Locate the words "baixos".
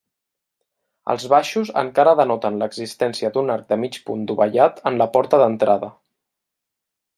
1.33-1.69